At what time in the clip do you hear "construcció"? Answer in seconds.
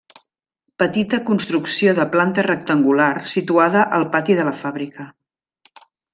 1.27-1.93